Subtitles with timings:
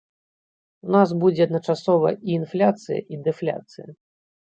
[0.87, 3.89] У нас будзе адначасова і інфляцыя, і дэфляцыя.